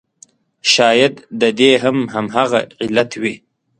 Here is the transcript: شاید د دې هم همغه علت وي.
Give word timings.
شاید 0.73 1.13
د 1.41 1.43
دې 1.59 1.71
هم 1.83 1.97
همغه 2.13 2.59
علت 2.83 3.11
وي. 3.21 3.35